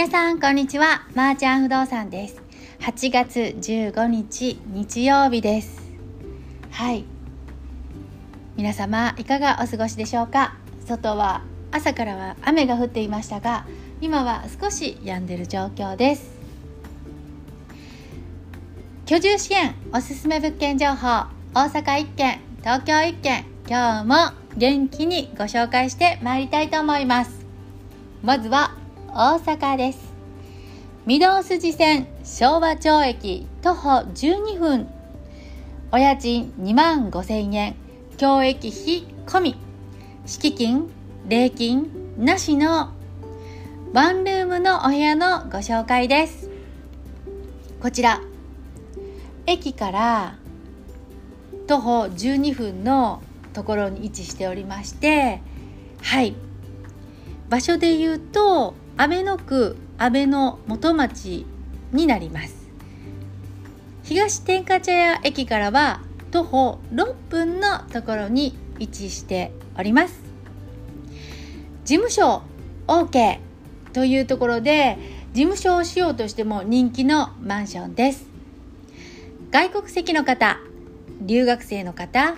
[0.00, 1.06] 皆さんこんにちは。
[1.14, 2.40] まー、ちゃん不動産です。
[2.80, 5.92] 8月15日日曜日です。
[6.70, 7.04] はい。
[8.56, 10.56] 皆様いかがお過ごしでしょうか？
[10.86, 13.66] 外は朝からは雨が降っていましたが
[14.00, 16.32] 今は少し止んでる状況です。
[19.04, 27.44] 居住支援おすすめ物件情報大阪1件東京1件今日も元気にご紹介してまいりたいと思います。
[28.22, 28.79] まずは
[29.12, 29.98] 大阪です。
[31.04, 34.86] 御堂筋線昭和町駅徒歩12分。
[35.90, 37.74] お家賃2万5千円。
[38.18, 39.56] 教育費込み。
[40.26, 40.88] 敷金
[41.28, 42.92] 礼金なしの。
[43.92, 46.48] ワンルームのお部屋のご紹介です。
[47.82, 48.20] こちら。
[49.44, 50.34] 駅から
[51.66, 53.22] 徒歩12分の
[53.54, 55.42] ところに位置しておりまして。
[56.00, 56.36] はい。
[57.48, 61.46] 場所で言うと阿倍野区阿倍野元町
[61.90, 62.68] になります。
[64.02, 70.20] 東天下茶屋駅からは徒歩6分のところに位置しております。
[71.86, 72.42] 事務所
[72.88, 73.38] OK
[73.94, 74.98] というところで
[75.32, 78.26] 事務所をしようとしても人気のマンションです。
[79.50, 80.58] 外国籍の方
[81.22, 82.34] 留学生の方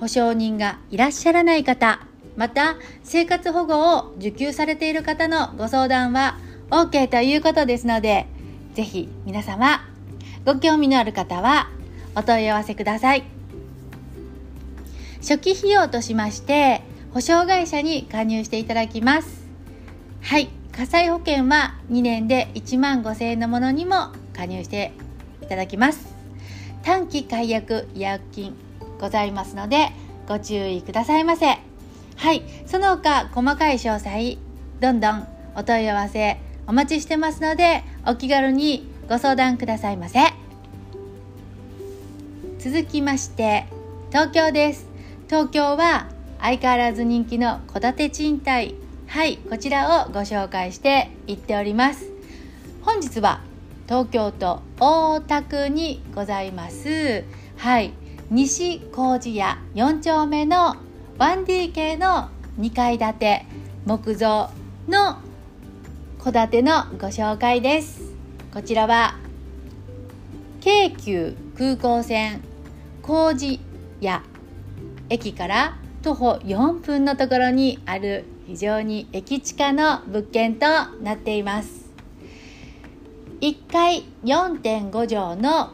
[0.00, 2.04] 保証人がいらっしゃらない方
[2.36, 6.38] また生活保護を受給されている方のご相談は
[6.70, 8.26] OK ということですので
[8.74, 9.80] ぜひ皆様
[10.44, 11.68] ご興味のある方は
[12.14, 13.24] お問い合わせください。
[15.20, 19.44] 初期費用としまして保証会社に加入していただきます。
[20.22, 24.92] はい火災保険は2年で1万5000円のものにも加入して
[25.42, 26.14] いただきます。
[26.82, 28.54] 短期解約違約金
[28.98, 29.90] ございますので
[30.26, 31.69] ご注意くださいませ。
[32.20, 32.42] はい。
[32.66, 34.36] その他細かい詳細
[34.78, 35.26] どんどん
[35.56, 40.18] お問い合わせお待ちしてますのでお気軽にご相談くださいませ。
[42.58, 43.64] 続きまして
[44.10, 44.86] 東京です。
[45.28, 46.08] 東京は
[46.38, 48.74] 相変わらず人気の戸建て賃貸。
[49.06, 52.04] はいこちらをご紹介していっております。
[52.82, 53.40] 本日は
[53.86, 57.24] 東京都大田区にございます。
[57.56, 57.94] はい
[58.30, 60.76] 西工事屋4丁目の
[61.20, 63.46] 1DK の2階建て
[63.84, 64.48] 木造
[64.88, 65.18] の
[66.24, 68.14] 戸建てのご紹介です。
[68.54, 69.18] こちらは
[70.62, 72.40] 京急空港線
[73.02, 73.60] 工事
[74.00, 74.22] 屋
[75.10, 80.66] 駅から徒歩4分のところにある非常に駅地下の物件と
[81.02, 81.90] なっています。
[83.42, 85.72] 1階4.5畳の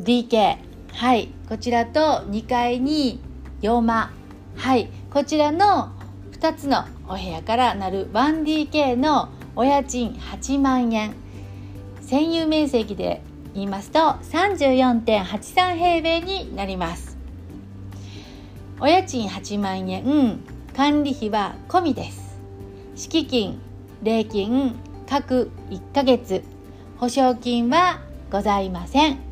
[0.00, 0.56] DK
[0.94, 3.18] はいこちらと2階に
[3.60, 4.12] 洋間。
[4.54, 4.88] はい。
[5.12, 5.90] こちらの
[6.30, 11.12] 2つのお部屋からなる 1DK のお家賃8万円。
[12.02, 13.20] 占有面積で
[13.52, 17.18] 言いますと34.83平米になります。
[18.78, 20.38] お家賃8万円。
[20.76, 22.38] 管理費は込みです。
[22.94, 23.58] 敷金
[24.04, 24.76] 礼金
[25.08, 26.44] 各1ヶ月。
[26.98, 27.98] 保証金は
[28.30, 29.29] ございません。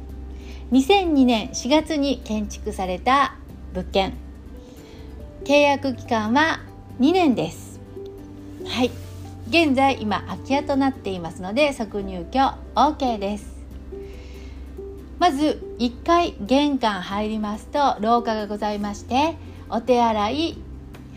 [0.70, 3.36] 2002年4月に建築された
[3.72, 4.12] 物件。
[5.44, 6.60] 契約期間は
[7.00, 7.80] 2年です。
[8.66, 8.90] はい。
[9.48, 12.38] 現在今空き家となっていますので即入居
[12.74, 13.56] OK です。
[15.18, 19.36] まず1階玄関入りますと廊下がございまして
[19.70, 20.58] お手洗い。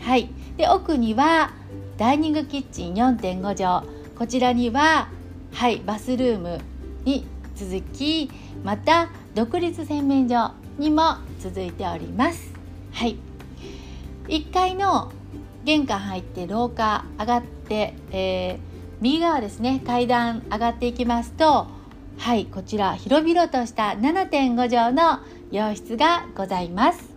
[0.00, 0.30] はい。
[0.56, 1.52] で奥には
[1.98, 3.86] ダイニングキッチン4.5畳。
[4.16, 5.10] こちらには
[5.52, 6.58] はいバスルーム
[7.04, 8.30] に続き
[8.64, 12.52] また独立洗面所にも続いております。
[12.92, 13.16] はい。
[14.28, 15.12] 1階の
[15.64, 18.58] 玄関入って廊下上がって、えー、
[19.00, 19.80] 右側ですね。
[19.86, 21.66] 階段上がっていきますと
[22.18, 25.20] はいこちら広々とした7.5畳の
[25.50, 27.10] 洋室がございます。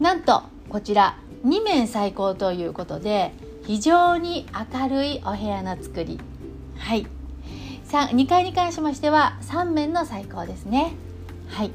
[0.00, 3.32] なんとこちら2面最高ということで
[3.66, 6.18] 非常に明るいお部屋の作り。
[6.78, 7.06] はい。
[7.98, 10.92] 2階に関しましては3面の最高ですね。
[11.48, 11.72] はい。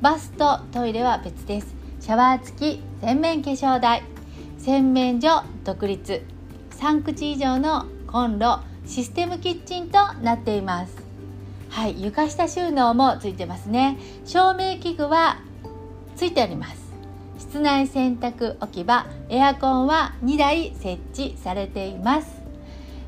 [0.00, 1.74] バスとトイレは別です。
[2.00, 4.02] シャワー付き洗面化粧台
[4.58, 6.22] 洗面所独立
[6.70, 10.96] 3口以上のコンロシステムキッチンとなっています。
[11.70, 12.02] はい。
[12.02, 13.98] 床下収納もついてますね。
[14.24, 15.38] 照明器具は
[16.14, 16.86] ついております。
[17.38, 22.42] 室内洗濯置き場エアコンは2台設置されています、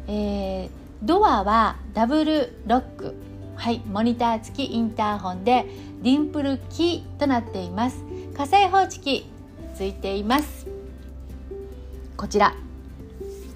[0.07, 3.15] えー、ドアはダブルロック。
[3.55, 5.67] はいモニター付きインターホンで
[6.03, 8.05] ディンプルキーとなっています。
[8.37, 9.27] 火災報知器
[9.75, 10.67] ついています。
[12.17, 12.55] こちら。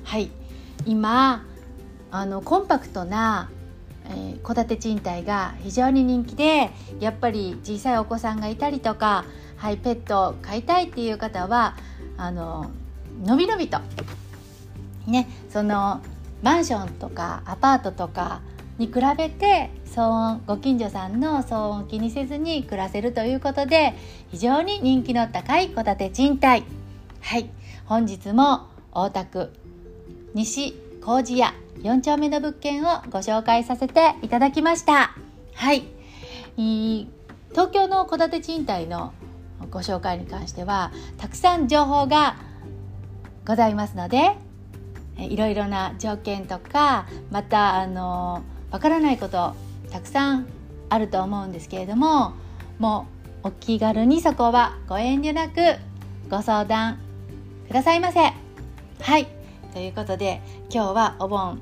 [0.04, 0.30] はい
[0.86, 1.44] 今
[2.10, 3.50] あのコンパクトな
[4.42, 9.24] 戸、建て賃貸が非常に人気でやっぱり小さいお子さんがいたりとか、
[9.56, 11.76] はい、ペットを飼いたいっていう方は
[12.16, 12.70] あの
[13.24, 13.78] のびのびと。
[15.06, 16.00] ねその
[16.42, 18.40] マンションとかアパートとか
[18.78, 23.94] に比べて騒音ご近所さんの騒音を気にせずに暮らせるということで
[24.30, 26.64] 非常に人気の高い戸建て賃貸。
[27.20, 27.48] はい。
[27.86, 29.52] 本日も大田区
[30.34, 35.14] 西麹屋4丁目の物件をご紹介させていただきました。
[35.54, 35.84] はい
[36.56, 39.12] 東京の戸建て賃貸の
[39.70, 42.36] ご紹介に関してはたくさん情報が
[43.46, 44.36] ございますので
[45.18, 49.54] いろいろな条件とかまたあのわからないこと
[49.90, 50.46] たくさん
[50.88, 52.34] あると思うんですけれども
[52.78, 53.06] も
[53.44, 55.60] うお気軽にそこはご遠慮なく
[56.30, 56.98] ご相談
[57.68, 58.32] くださいませ。
[59.00, 59.26] はい。
[59.72, 61.60] ということで今日はお盆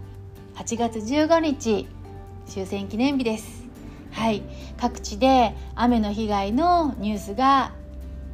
[0.56, 1.86] 8月15日
[2.46, 3.64] 終戦記念日です。
[4.12, 4.42] はい。
[4.78, 7.72] 各地で雨の被害のニュースが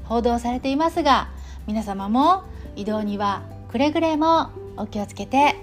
[0.04, 1.28] 報道されていますが
[1.66, 5.56] 皆様も移動にはくれぐれもお気をつけて。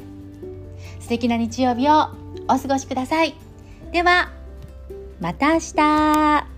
[0.99, 2.09] 素敵な日曜日を
[2.47, 3.35] お過ごしください。
[3.91, 4.31] では
[5.19, 6.52] また明日。